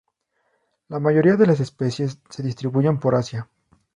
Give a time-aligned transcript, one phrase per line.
[0.87, 3.47] La mayoría de las especies se distribuyen por Asia.